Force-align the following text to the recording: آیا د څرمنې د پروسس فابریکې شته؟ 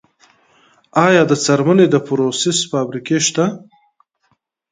آیا 1.05 1.21
د 1.29 1.33
څرمنې 1.45 1.85
د 1.91 1.95
پروسس 2.07 2.57
فابریکې 2.71 3.17
شته؟ 3.27 3.45